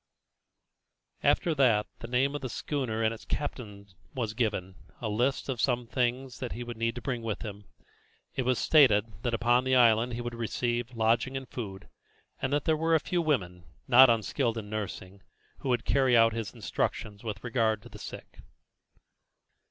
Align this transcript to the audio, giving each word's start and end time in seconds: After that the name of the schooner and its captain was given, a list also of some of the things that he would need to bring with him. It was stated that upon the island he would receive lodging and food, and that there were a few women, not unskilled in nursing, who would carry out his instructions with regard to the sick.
After 1.21 1.53
that 1.53 1.85
the 1.99 2.07
name 2.07 2.33
of 2.33 2.41
the 2.41 2.49
schooner 2.49 3.03
and 3.03 3.13
its 3.13 3.23
captain 3.23 3.85
was 4.15 4.33
given, 4.33 4.73
a 4.99 5.07
list 5.07 5.43
also 5.43 5.53
of 5.53 5.61
some 5.61 5.79
of 5.81 5.89
the 5.89 5.93
things 5.93 6.39
that 6.39 6.53
he 6.53 6.63
would 6.63 6.75
need 6.77 6.95
to 6.95 7.03
bring 7.03 7.21
with 7.21 7.43
him. 7.43 7.65
It 8.33 8.41
was 8.41 8.57
stated 8.57 9.05
that 9.21 9.35
upon 9.35 9.63
the 9.63 9.75
island 9.75 10.13
he 10.13 10.21
would 10.21 10.33
receive 10.33 10.95
lodging 10.95 11.37
and 11.37 11.47
food, 11.47 11.87
and 12.41 12.51
that 12.51 12.65
there 12.65 12.75
were 12.75 12.95
a 12.95 12.99
few 12.99 13.21
women, 13.21 13.63
not 13.87 14.09
unskilled 14.09 14.57
in 14.57 14.71
nursing, 14.71 15.21
who 15.59 15.69
would 15.69 15.85
carry 15.85 16.17
out 16.17 16.33
his 16.33 16.51
instructions 16.51 17.23
with 17.23 17.43
regard 17.43 17.83
to 17.83 17.89
the 17.89 17.99
sick. 17.99 18.39